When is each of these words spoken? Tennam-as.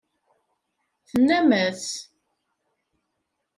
Tennam-as. 1.09 1.85